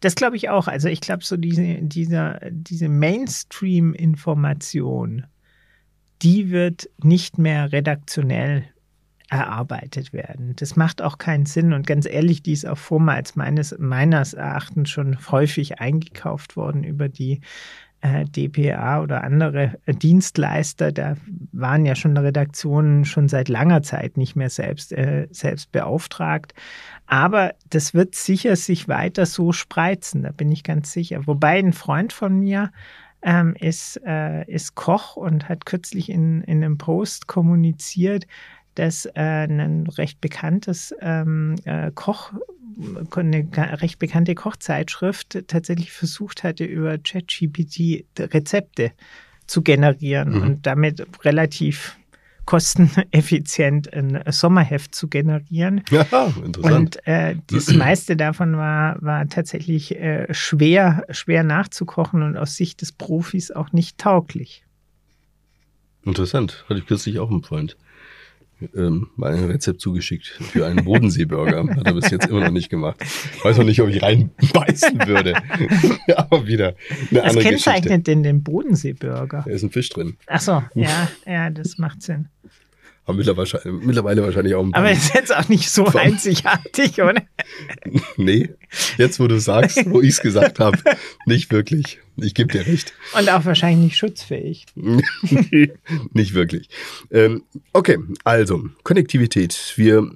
[0.00, 0.66] Das glaube ich auch.
[0.66, 5.26] Also ich glaube, so diese, dieser, diese Mainstream-Information,
[6.22, 8.64] die wird nicht mehr redaktionell
[9.28, 10.56] erarbeitet werden.
[10.56, 11.72] Das macht auch keinen Sinn.
[11.72, 17.08] Und ganz ehrlich, die ist auch vormals meines, meines Erachtens schon häufig eingekauft worden über
[17.08, 17.40] die
[18.02, 20.92] DPA oder andere äh, Dienstleister.
[20.92, 21.16] Da
[21.52, 26.54] waren ja schon Redaktionen schon seit langer Zeit nicht mehr selbst, äh, selbst beauftragt.
[27.06, 31.26] Aber das wird sicher sich weiter so spreizen, da bin ich ganz sicher.
[31.26, 32.70] Wobei ein Freund von mir
[33.22, 38.26] ähm, ist, äh, ist Koch und hat kürzlich in, in einem Post kommuniziert,
[38.74, 42.32] dass äh, ein recht bekanntes ähm, äh, Koch
[43.14, 43.48] eine
[43.82, 48.92] recht bekannte Kochzeitschrift tatsächlich versucht hatte, über ChatGPT Rezepte
[49.46, 50.42] zu generieren mhm.
[50.42, 51.98] und damit relativ
[52.46, 55.82] kosteneffizient ein Sommerheft zu generieren.
[55.90, 56.96] Ja, interessant.
[56.96, 62.80] Und äh, das meiste davon war, war tatsächlich äh, schwer, schwer nachzukochen und aus Sicht
[62.80, 64.64] des Profis auch nicht tauglich.
[66.04, 66.64] Interessant.
[66.68, 67.76] Hatte ich kürzlich auch einen Freund
[68.74, 71.66] ähm, mal ein Rezept zugeschickt für einen Bodenseeburger.
[71.76, 73.00] Hat er bis jetzt immer noch nicht gemacht.
[73.42, 75.34] Weiß noch nicht, ob ich reinbeißen würde.
[76.16, 76.74] Aber wieder
[77.10, 78.02] eine Was andere kennzeichnet Geschichte.
[78.04, 79.44] denn den Bodenseeburger?
[79.46, 80.16] Da ist ein Fisch drin.
[80.26, 82.28] Ach so, ja, ja, das macht Sinn.
[83.10, 87.22] Aber mittlerweile wahrscheinlich auch ein Aber ist jetzt auch nicht so einzigartig, oder?
[88.16, 88.50] nee,
[88.98, 90.78] jetzt wo du sagst, wo ich es gesagt habe,
[91.26, 92.00] nicht wirklich.
[92.16, 92.92] Ich gebe dir recht.
[93.16, 94.66] Und auch wahrscheinlich nicht schutzfähig.
[96.12, 96.68] nicht wirklich.
[97.10, 99.72] Ähm, okay, also Konnektivität.
[99.76, 100.10] Wir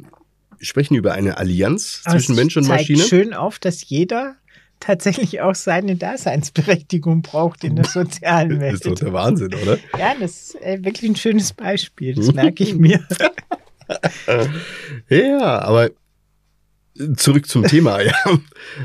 [0.61, 3.01] sprechen über eine Allianz Aber zwischen Mensch und Maschine.
[3.01, 4.37] Es schön auf, dass jeder
[4.81, 8.75] tatsächlich auch seine Daseinsberechtigung braucht in der sozialen Welt.
[8.75, 9.79] Das ist doch der Wahnsinn, oder?
[9.99, 12.15] Ja, das ist äh, wirklich ein schönes Beispiel.
[12.15, 13.03] Das merke ich mir.
[15.09, 15.91] ja, aber
[17.17, 18.01] zurück zum Thema.
[18.03, 18.15] Ja.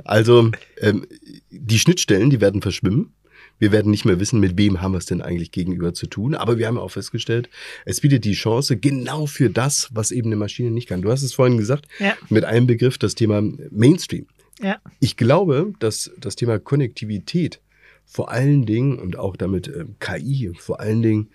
[0.04, 1.06] Also ähm,
[1.49, 3.13] die Schnittstellen, die werden verschwimmen.
[3.60, 6.34] Wir werden nicht mehr wissen, mit wem haben wir es denn eigentlich gegenüber zu tun.
[6.34, 7.49] Aber wir haben auch festgestellt,
[7.86, 11.02] es bietet die Chance genau für das, was eben eine Maschine nicht kann.
[11.02, 12.15] Du hast es vorhin gesagt, ja.
[12.30, 14.28] mit einem Begriff das Thema Mainstream.
[14.62, 14.78] Ja.
[15.00, 17.62] Ich glaube, dass das Thema Konnektivität
[18.06, 21.28] vor allen Dingen und auch damit äh, KI vor allen Dingen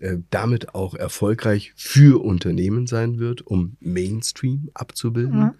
[0.00, 5.54] äh, damit auch erfolgreich für Unternehmen sein wird, um Mainstream abzubilden, mhm.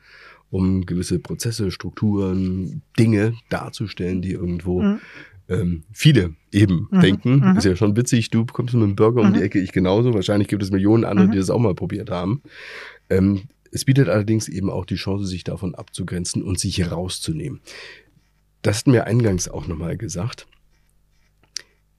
[0.51, 5.01] um gewisse Prozesse, Strukturen, Dinge darzustellen, die irgendwo mhm.
[5.51, 7.01] ähm, viele eben mhm.
[7.01, 7.35] denken.
[7.37, 7.57] Mhm.
[7.59, 9.45] Ist ja schon witzig, du kommst mit einem Burger um die mhm.
[9.45, 10.15] Ecke, ich genauso.
[10.15, 11.33] Wahrscheinlich gibt es Millionen andere, mhm.
[11.33, 12.41] die das auch mal probiert haben.
[13.11, 17.61] Ähm, es bietet allerdings eben auch die Chance, sich davon abzugrenzen und sich herauszunehmen.
[18.61, 20.47] Das hatten wir eingangs auch nochmal gesagt.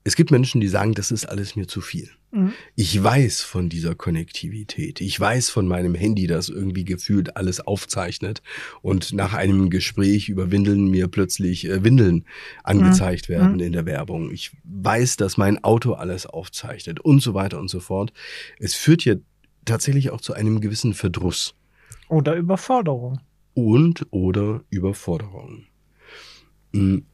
[0.06, 2.10] Es gibt Menschen, die sagen, das ist alles mir zu viel.
[2.30, 2.52] Mhm.
[2.74, 5.00] Ich weiß von dieser Konnektivität.
[5.00, 8.42] Ich weiß von meinem Handy, das irgendwie gefühlt alles aufzeichnet
[8.82, 12.26] und nach einem Gespräch über Windeln mir plötzlich äh, Windeln
[12.64, 13.32] angezeigt mhm.
[13.32, 13.60] werden mhm.
[13.60, 14.30] in der Werbung.
[14.30, 18.12] Ich weiß, dass mein Auto alles aufzeichnet und so weiter und so fort.
[18.58, 19.14] Es führt ja
[19.64, 21.54] tatsächlich auch zu einem gewissen Verdruss.
[22.08, 23.20] Oder Überforderung.
[23.54, 25.66] Und oder Überforderung.
[26.72, 27.04] Hm.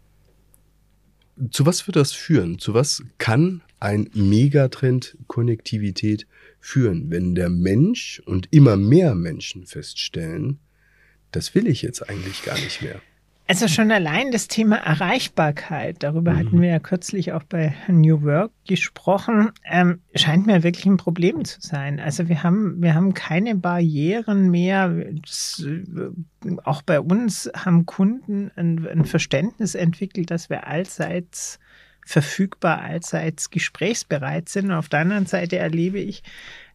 [1.50, 2.59] Zu was wird das führen?
[2.59, 6.26] Zu was kann ein Megatrend Konnektivität
[6.61, 10.59] führen, wenn der Mensch und immer mehr Menschen feststellen,
[11.33, 13.00] das will ich jetzt eigentlich gar nicht mehr?
[13.50, 16.38] Also schon allein das Thema Erreichbarkeit, darüber mhm.
[16.38, 21.44] hatten wir ja kürzlich auch bei New Work gesprochen, ähm, scheint mir wirklich ein Problem
[21.44, 21.98] zu sein.
[21.98, 24.88] Also wir haben, wir haben keine Barrieren mehr.
[25.20, 31.58] Das, äh, auch bei uns haben Kunden ein, ein Verständnis entwickelt, dass wir allseits
[32.06, 34.66] verfügbar, allseits gesprächsbereit sind.
[34.66, 36.22] Und auf der anderen Seite erlebe ich,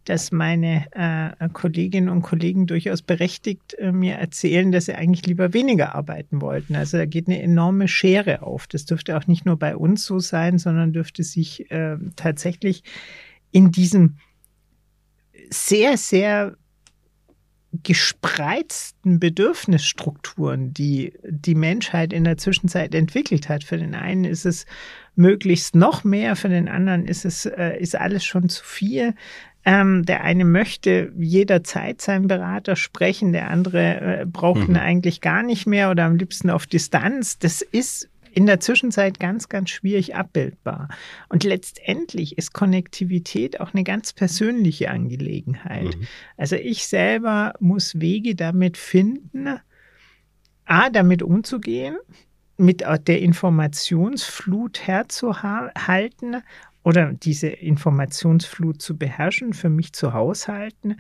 [0.06, 5.54] dass meine äh, Kolleginnen und Kollegen durchaus berechtigt äh, mir erzählen, dass sie eigentlich lieber
[5.54, 6.76] weniger arbeiten wollten.
[6.76, 8.68] Also da geht eine enorme Schere auf.
[8.68, 12.84] Das dürfte auch nicht nur bei uns so sein, sondern dürfte sich äh, tatsächlich
[13.52, 14.18] in diesem
[15.50, 16.56] sehr, sehr
[17.84, 23.64] gespreizten Bedürfnisstrukturen, die die Menschheit in der Zwischenzeit entwickelt hat.
[23.64, 24.66] Für den einen ist es
[25.16, 29.14] möglichst noch mehr, für den anderen ist es äh, ist alles schon zu viel.
[29.68, 34.76] Ähm, der eine möchte jederzeit seinen Berater sprechen, der andere äh, braucht mhm.
[34.76, 37.40] ihn eigentlich gar nicht mehr oder am liebsten auf Distanz.
[37.40, 40.90] Das ist in der Zwischenzeit ganz, ganz schwierig abbildbar.
[41.30, 45.96] Und letztendlich ist Konnektivität auch eine ganz persönliche Angelegenheit.
[45.96, 46.08] Mhm.
[46.36, 49.60] Also ich selber muss Wege damit finden,
[50.66, 51.96] A, damit umzugehen,
[52.58, 56.44] mit der Informationsflut herzuhalten
[56.86, 60.98] oder diese Informationsflut zu beherrschen, für mich zu haushalten,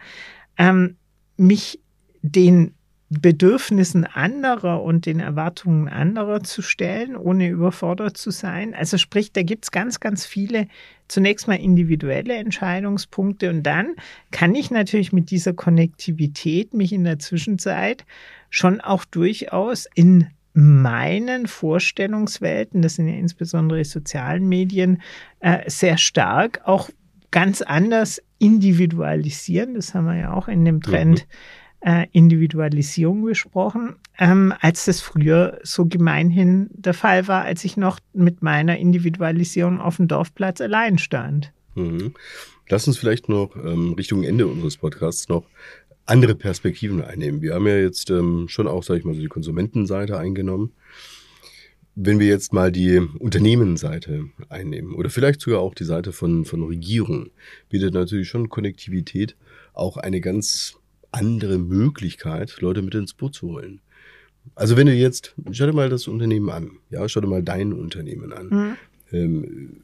[0.57, 0.97] ähm,
[1.37, 1.79] mich
[2.23, 2.73] den
[3.09, 8.73] Bedürfnissen anderer und den Erwartungen anderer zu stellen, ohne überfordert zu sein.
[8.73, 10.67] Also sprich, da gibt es ganz, ganz viele
[11.07, 13.95] zunächst mal individuelle Entscheidungspunkte und dann
[14.31, 18.05] kann ich natürlich mit dieser Konnektivität mich in der Zwischenzeit
[18.49, 25.01] schon auch durchaus in meinen Vorstellungswelten, das sind ja insbesondere die sozialen Medien,
[25.39, 26.89] äh, sehr stark auch
[27.31, 29.75] ganz anders individualisieren.
[29.75, 31.27] Das haben wir ja auch in dem Trend.
[31.27, 31.35] Mhm
[31.85, 37.99] äh, Individualisierung besprochen, ähm, als das früher so gemeinhin der Fall war, als ich noch
[38.11, 41.53] mit meiner Individualisierung auf dem Dorfplatz allein stand.
[41.75, 42.15] Mhm.
[42.67, 45.45] Lass uns vielleicht noch ähm, Richtung Ende unseres Podcasts noch
[46.05, 47.41] andere Perspektiven einnehmen.
[47.41, 50.73] Wir haben ja jetzt ähm, schon auch, sag ich mal, so die Konsumentenseite eingenommen.
[51.95, 56.63] Wenn wir jetzt mal die Unternehmensseite einnehmen oder vielleicht sogar auch die Seite von, von
[56.63, 57.31] Regierung,
[57.69, 59.35] bietet natürlich schon Konnektivität
[59.73, 60.77] auch eine ganz
[61.11, 63.79] andere Möglichkeit, Leute mit ins Boot zu holen.
[64.53, 67.73] Also wenn du jetzt, schau dir mal das Unternehmen an, ja, schau dir mal dein
[67.73, 68.47] Unternehmen an.
[68.49, 68.77] Mhm.
[69.11, 69.81] Ähm,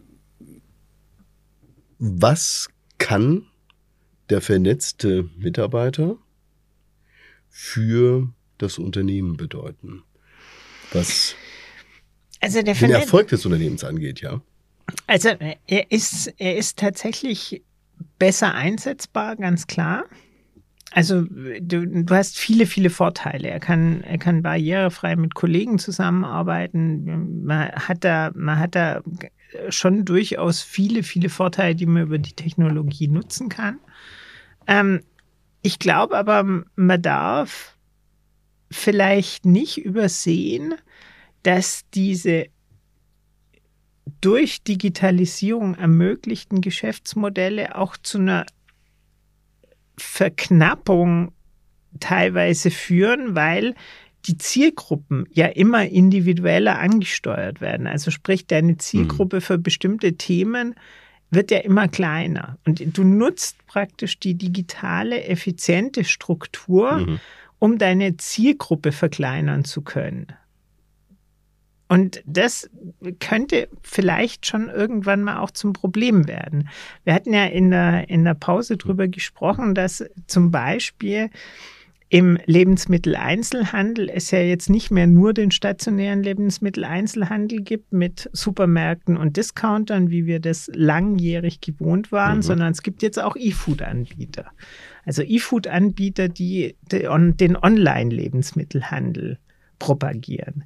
[1.98, 3.46] was kann
[4.32, 6.18] der vernetzte Mitarbeiter
[7.50, 10.04] für das Unternehmen bedeuten?
[10.94, 11.36] Was
[12.40, 14.42] also den Erfolg des Unternehmens angeht, ja.
[15.06, 15.30] Also
[15.68, 17.62] er ist, er ist tatsächlich
[18.18, 20.06] besser einsetzbar, ganz klar.
[20.92, 23.48] Also du, du, hast viele, viele Vorteile.
[23.48, 27.46] Er kann, er kann barrierefrei mit Kollegen zusammenarbeiten.
[27.46, 29.02] Man hat da, man hat da
[29.70, 33.80] schon durchaus viele, viele Vorteile, die man über die Technologie nutzen kann.
[34.68, 35.02] Ähm,
[35.62, 37.78] ich glaube aber, man darf
[38.72, 40.76] vielleicht nicht übersehen,
[41.44, 42.48] dass diese
[44.22, 48.46] durch Digitalisierung ermöglichten Geschäftsmodelle auch zu einer
[49.98, 51.32] Verknappung
[52.00, 53.76] teilweise führen, weil
[54.26, 57.88] die Zielgruppen ja immer individueller angesteuert werden.
[57.88, 59.42] Also sprich, deine Zielgruppe mhm.
[59.42, 60.76] für bestimmte Themen
[61.32, 62.58] wird ja immer kleiner.
[62.66, 67.20] Und du nutzt praktisch die digitale, effiziente Struktur, mhm.
[67.58, 70.28] um deine Zielgruppe verkleinern zu können.
[71.88, 72.70] Und das
[73.20, 76.70] könnte vielleicht schon irgendwann mal auch zum Problem werden.
[77.04, 81.30] Wir hatten ja in der, in der Pause drüber gesprochen, dass zum Beispiel
[82.12, 89.38] im Lebensmitteleinzelhandel es ja jetzt nicht mehr nur den stationären Lebensmitteleinzelhandel gibt mit Supermärkten und
[89.38, 92.42] Discountern, wie wir das langjährig gewohnt waren, mhm.
[92.42, 94.52] sondern es gibt jetzt auch E-Food-Anbieter.
[95.06, 99.40] Also E-Food-Anbieter, die den Online-Lebensmittelhandel
[99.80, 100.66] propagieren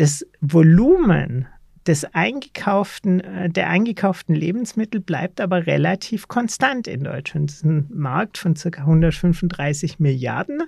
[0.00, 1.46] das Volumen
[1.86, 7.50] des eingekauften, äh, der eingekauften Lebensmittel bleibt aber relativ konstant in Deutschland.
[7.50, 8.68] Das ist ein Markt von ca.
[8.68, 10.62] 135 Milliarden,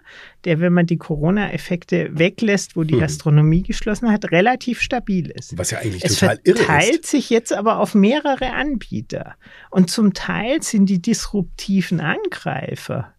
[0.45, 3.01] der, wenn man die Corona-Effekte weglässt, wo die hm.
[3.01, 5.57] Gastronomie geschlossen hat, relativ stabil ist.
[5.59, 6.61] Was ja eigentlich es total irre ist.
[6.61, 9.35] Es verteilt sich jetzt aber auf mehrere Anbieter.
[9.71, 13.13] Und zum Teil sind die disruptiven Angreifer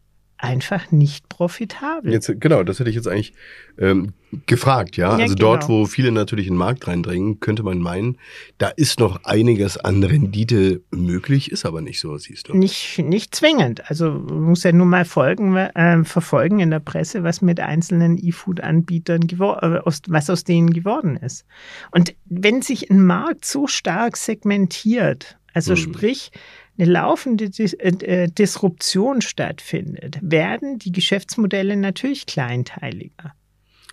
[0.43, 2.11] einfach nicht profitabel.
[2.11, 3.33] Jetzt, genau, das hätte ich jetzt eigentlich
[3.77, 4.11] ähm,
[4.45, 5.17] gefragt, ja.
[5.17, 5.55] ja also genau.
[5.55, 8.17] dort, wo viele natürlich in den Markt reindrängen, könnte man meinen,
[8.57, 12.57] da ist noch einiges an Rendite möglich, ist aber nicht so, siehst du.
[12.57, 13.89] Nicht, nicht zwingend.
[13.89, 18.17] Also man muss ja nur mal folgen, äh, verfolgen in der Presse, was mit einzelnen
[18.17, 21.45] E-Food-Anbietern äh, was aus denen geworden ist.
[21.91, 25.77] Und wenn sich ein Markt so stark segmentiert, also hm.
[25.77, 26.31] sprich,
[26.77, 33.33] eine laufende Dis äh, äh, Disruption stattfindet, werden die Geschäftsmodelle natürlich kleinteiliger.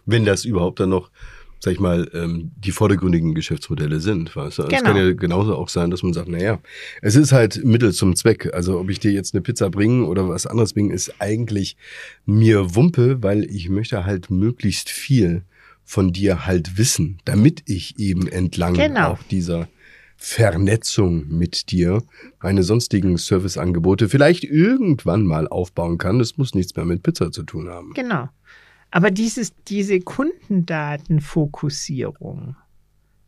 [0.06, 1.10] Wenn das überhaupt dann noch,
[1.60, 4.62] sag ich mal, ähm, die vordergründigen Geschäftsmodelle sind, weißt du?
[4.62, 4.76] Also genau.
[4.76, 6.58] Es kann ja genauso auch sein, dass man sagt, naja,
[7.02, 8.52] es ist halt Mittel zum Zweck.
[8.54, 11.76] Also ob ich dir jetzt eine Pizza bringe oder was anderes bringe, ist eigentlich
[12.24, 15.42] mir Wumpe, weil ich möchte halt möglichst viel
[15.84, 19.08] von dir halt wissen, damit ich eben entlang genau.
[19.12, 19.68] auch dieser
[20.22, 22.02] Vernetzung mit dir
[22.42, 26.18] meine sonstigen Serviceangebote vielleicht irgendwann mal aufbauen kann.
[26.18, 27.94] Das muss nichts mehr mit Pizza zu tun haben.
[27.94, 28.28] Genau.
[28.90, 32.54] Aber dieses, diese Kundendatenfokussierung,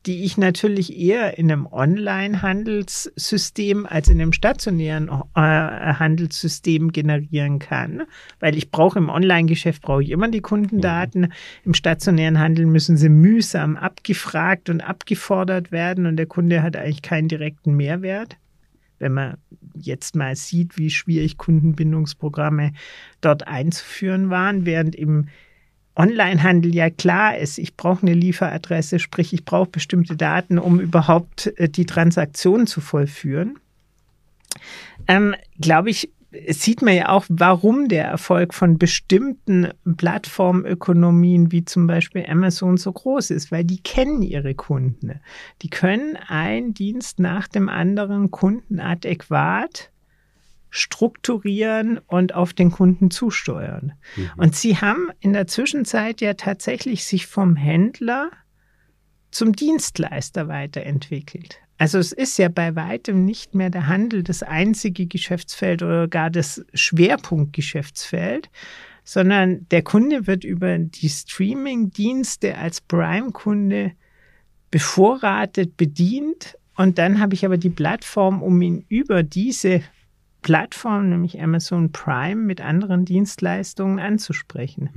[0.07, 8.03] die ich natürlich eher in einem Online-Handelssystem als in einem stationären äh, Handelssystem generieren kann,
[8.41, 11.21] weil ich brauche im Online-Geschäft brauche ich immer die Kundendaten.
[11.23, 11.33] Mhm.
[11.65, 17.03] Im stationären Handel müssen sie mühsam abgefragt und abgefordert werden und der Kunde hat eigentlich
[17.03, 18.37] keinen direkten Mehrwert.
[18.99, 19.37] Wenn man
[19.75, 22.73] jetzt mal sieht, wie schwierig Kundenbindungsprogramme
[23.21, 25.27] dort einzuführen waren, während im
[25.95, 31.53] Onlinehandel ja klar ist, ich brauche eine Lieferadresse, sprich ich brauche bestimmte Daten, um überhaupt
[31.59, 33.59] äh, die Transaktion zu vollführen,
[35.09, 36.11] ähm, glaube ich,
[36.49, 42.91] sieht man ja auch, warum der Erfolg von bestimmten Plattformökonomien wie zum Beispiel Amazon so
[42.93, 45.21] groß ist, weil die kennen ihre Kunden.
[45.61, 49.92] Die können einen Dienst nach dem anderen Kunden adäquat
[50.75, 53.93] strukturieren und auf den Kunden zusteuern.
[54.17, 54.31] Mhm.
[54.39, 58.31] Und sie haben in der Zwischenzeit ja tatsächlich sich vom Händler
[59.31, 61.61] zum Dienstleister weiterentwickelt.
[61.77, 66.31] Also es ist ja bei weitem nicht mehr der Handel das einzige Geschäftsfeld oder gar
[66.31, 68.49] das Schwerpunktgeschäftsfeld,
[69.05, 73.93] sondern der Kunde wird über die Streaming-Dienste als Prime-Kunde
[74.71, 76.57] bevorratet, bedient.
[76.77, 79.83] Und dann habe ich aber die Plattform, um ihn über diese
[80.43, 84.91] Plattform, nämlich Amazon Prime, mit anderen Dienstleistungen anzusprechen.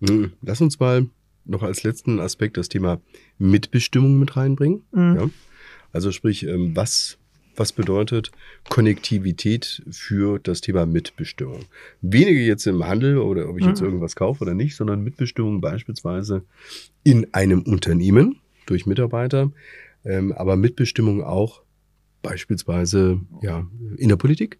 [0.00, 0.32] Mhm.
[0.42, 1.06] Lass uns mal
[1.44, 3.00] noch als letzten Aspekt das Thema
[3.38, 4.82] Mitbestimmung mit reinbringen.
[4.92, 5.16] Mhm.
[5.16, 5.30] Ja?
[5.92, 7.18] Also sprich, ähm, was,
[7.56, 8.30] was bedeutet
[8.68, 11.64] Konnektivität für das Thema Mitbestimmung?
[12.00, 13.86] Weniger jetzt im Handel oder ob ich jetzt mhm.
[13.86, 16.44] irgendwas kaufe oder nicht, sondern Mitbestimmung beispielsweise
[17.02, 19.50] in einem Unternehmen durch Mitarbeiter,
[20.04, 21.62] ähm, aber Mitbestimmung auch
[22.22, 24.58] beispielsweise ja, in der Politik,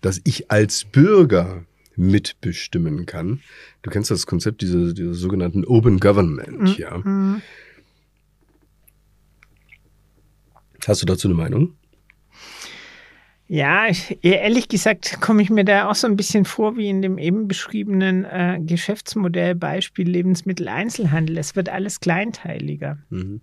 [0.00, 1.64] dass ich als Bürger
[1.96, 3.40] mitbestimmen kann.
[3.82, 6.74] Du kennst das Konzept dieser, dieser sogenannten Open Government, mhm.
[6.78, 6.98] ja.
[6.98, 7.42] Mhm.
[10.86, 11.74] Hast du dazu eine Meinung?
[13.52, 13.88] Ja,
[14.22, 17.48] ehrlich gesagt komme ich mir da auch so ein bisschen vor wie in dem eben
[17.48, 21.36] beschriebenen äh, Geschäftsmodell Beispiel Lebensmitteleinzelhandel.
[21.36, 22.98] Es wird alles kleinteiliger.
[23.10, 23.40] Mhm.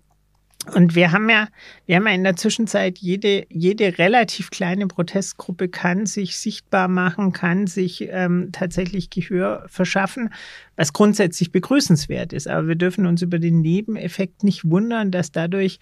[0.74, 1.48] Und wir haben ja,
[1.86, 7.32] wir haben ja in der Zwischenzeit jede, jede relativ kleine Protestgruppe kann sich sichtbar machen,
[7.32, 10.30] kann sich ähm, tatsächlich Gehör verschaffen,
[10.76, 12.48] was grundsätzlich begrüßenswert ist.
[12.48, 15.78] Aber wir dürfen uns über den Nebeneffekt nicht wundern, dass dadurch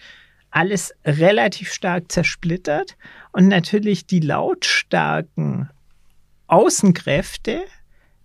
[0.50, 2.96] alles relativ stark zersplittert
[3.32, 5.68] und natürlich die lautstarken
[6.46, 7.64] Außenkräfte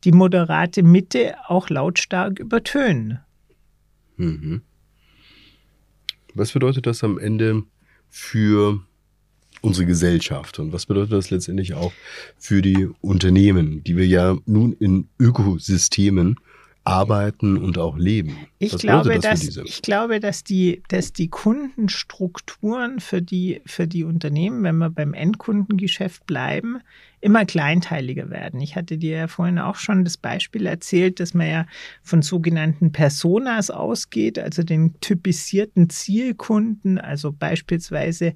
[0.04, 3.20] die moderate Mitte auch lautstark übertönen.
[4.18, 4.62] Mhm.
[6.34, 7.64] Was bedeutet das am Ende
[8.10, 8.82] für
[9.62, 10.60] unsere Gesellschaft?
[10.60, 11.94] Und was bedeutet das letztendlich auch
[12.38, 16.36] für die Unternehmen, die wir ja nun in Ökosystemen
[16.84, 18.38] arbeiten und auch leben.
[18.58, 24.04] Ich glaube, das dass, ich glaube, dass die, dass die Kundenstrukturen für die, für die
[24.04, 26.80] Unternehmen, wenn wir beim Endkundengeschäft bleiben,
[27.22, 28.60] immer kleinteiliger werden.
[28.62, 31.66] Ich hatte dir ja vorhin auch schon das Beispiel erzählt, dass man ja
[32.02, 38.34] von sogenannten Personas ausgeht, also den typisierten Zielkunden, also beispielsweise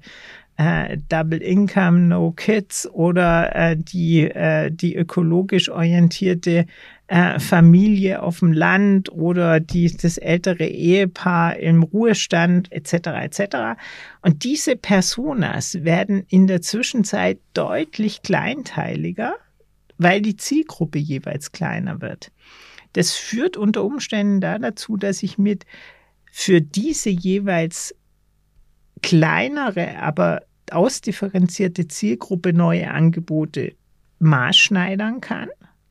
[0.56, 6.66] äh, Double Income, No Kids oder äh, die, äh, die ökologisch orientierte
[7.08, 12.92] äh, Familie auf dem Land oder die, das ältere Ehepaar im Ruhestand etc.
[13.22, 13.40] etc.
[14.22, 19.34] Und diese Personas werden in der Zwischenzeit deutlich kleinteiliger,
[19.98, 22.32] weil die Zielgruppe jeweils kleiner wird.
[22.94, 25.66] Das führt unter Umständen da dazu, dass ich mit
[26.32, 27.94] für diese jeweils
[29.06, 33.74] kleinere, aber ausdifferenzierte Zielgruppe neue Angebote
[34.18, 35.48] maßschneidern kann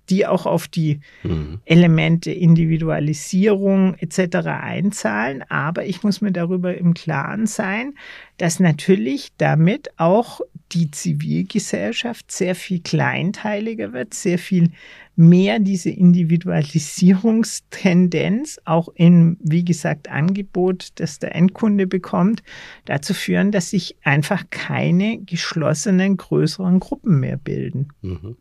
[0.10, 1.60] die auch auf die mhm.
[1.66, 4.38] Elemente Individualisierung etc.
[4.48, 5.44] einzahlen.
[5.50, 7.96] Aber ich muss mir darüber im Klaren sein,
[8.38, 14.72] dass natürlich damit auch die Zivilgesellschaft sehr viel kleinteiliger wird, sehr viel
[15.16, 22.44] mehr diese Individualisierungstendenz auch im, wie gesagt, Angebot, das der Endkunde bekommt,
[22.86, 27.90] dazu führen, dass sich einfach keine geschlossenen größeren Gruppen mehr bilden.
[28.02, 28.38] Mhm.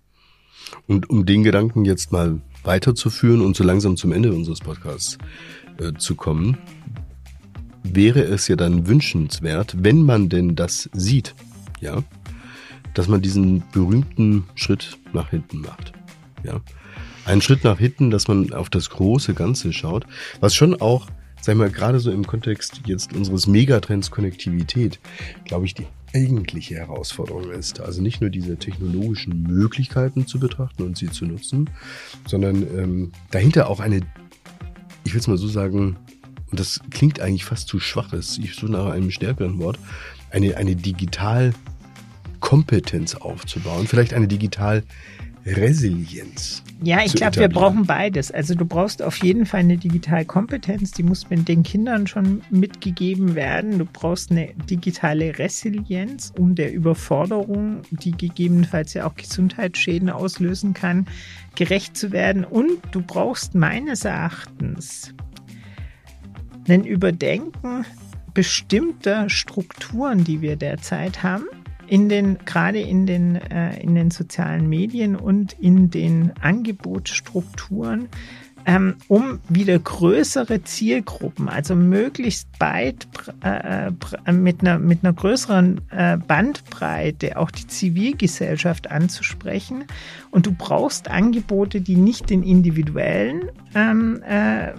[0.86, 5.18] Und um den Gedanken jetzt mal weiterzuführen und so langsam zum Ende unseres Podcasts
[5.78, 6.56] äh, zu kommen,
[7.82, 11.34] wäre es ja dann wünschenswert, wenn man denn das sieht,
[11.80, 12.02] ja,
[12.94, 15.92] dass man diesen berühmten Schritt nach hinten macht,
[16.44, 16.60] ja.
[17.24, 20.04] Einen Schritt nach hinten, dass man auf das große Ganze schaut,
[20.40, 21.08] was schon auch
[21.44, 24.98] sag ich mal, gerade so im Kontext jetzt unseres Megatrends Konnektivität,
[25.44, 27.80] glaube ich, die eigentliche Herausforderung ist.
[27.80, 31.68] Also nicht nur diese technologischen Möglichkeiten zu betrachten und sie zu nutzen,
[32.26, 34.00] sondern ähm, dahinter auch eine,
[35.04, 35.98] ich will es mal so sagen,
[36.50, 39.78] und das klingt eigentlich fast zu schwach, ist, ich suche nach einem stärkeren Wort,
[40.30, 44.82] eine, eine Digitalkompetenz aufzubauen, vielleicht eine digital
[45.46, 46.62] Resilienz.
[46.82, 48.30] Ja, ich glaube, wir brauchen beides.
[48.30, 53.34] Also du brauchst auf jeden Fall eine Digitalkompetenz, die muss mit den Kindern schon mitgegeben
[53.34, 53.78] werden.
[53.78, 61.06] Du brauchst eine digitale Resilienz, um der Überforderung, die gegebenenfalls ja auch Gesundheitsschäden auslösen kann,
[61.54, 62.44] gerecht zu werden.
[62.44, 65.14] Und du brauchst meines Erachtens
[66.68, 67.84] ein Überdenken
[68.32, 71.44] bestimmter Strukturen, die wir derzeit haben
[71.86, 78.08] in den, gerade in den, äh, in den sozialen Medien und in den Angebotsstrukturen,
[78.66, 83.06] ähm, um wieder größere Zielgruppen, also möglichst weit
[83.44, 89.84] äh, äh mit, einer, mit einer größeren äh, Bandbreite auch die Zivilgesellschaft anzusprechen.
[90.30, 94.72] Und du brauchst Angebote, die nicht den individuellen ähm, äh,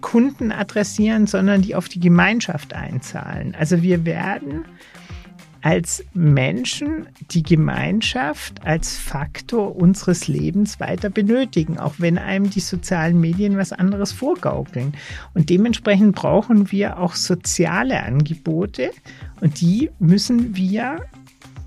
[0.00, 3.56] Kunden adressieren, sondern die auf die Gemeinschaft einzahlen.
[3.58, 4.64] Also wir werden
[5.62, 13.20] als Menschen die Gemeinschaft als Faktor unseres Lebens weiter benötigen, auch wenn einem die sozialen
[13.20, 14.94] Medien was anderes vorgaukeln.
[15.34, 18.90] Und dementsprechend brauchen wir auch soziale Angebote
[19.40, 21.00] und die müssen wir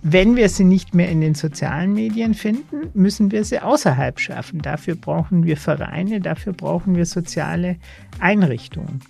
[0.01, 4.61] wenn wir sie nicht mehr in den sozialen Medien finden, müssen wir sie außerhalb schaffen.
[4.61, 7.75] Dafür brauchen wir Vereine, dafür brauchen wir soziale
[8.19, 9.01] Einrichtungen.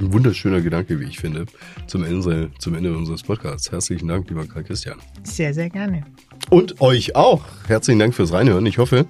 [0.00, 1.44] Ein wunderschöner Gedanke, wie ich finde,
[1.86, 3.70] zum Ende, zum Ende unseres Podcasts.
[3.70, 4.98] Herzlichen Dank, lieber Karl Christian.
[5.24, 6.04] Sehr, sehr gerne.
[6.48, 7.44] Und euch auch.
[7.66, 8.64] Herzlichen Dank fürs Reinhören.
[8.64, 9.06] Ich hoffe,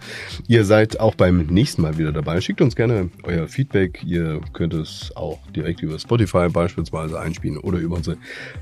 [0.49, 2.41] ihr seid auch beim nächsten Mal wieder dabei.
[2.41, 4.03] Schickt uns gerne euer Feedback.
[4.05, 8.17] Ihr könnt es auch direkt über Spotify beispielsweise einspielen oder über unsere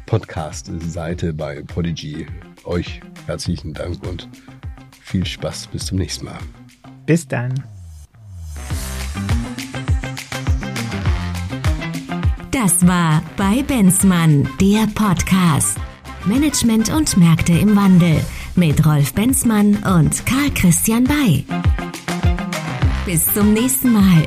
[0.04, 2.26] Podcast-Seite bei Podigy.
[2.64, 4.28] Euch herzlichen Dank und
[5.00, 5.68] viel Spaß.
[5.68, 6.38] Bis zum nächsten Mal.
[7.06, 7.54] Bis dann.
[12.60, 15.78] Das war bei Benzmann, der Podcast.
[16.24, 18.20] Management und Märkte im Wandel
[18.56, 21.44] mit Rolf Benzmann und Karl Christian Bay.
[23.06, 24.26] Bis zum nächsten Mal.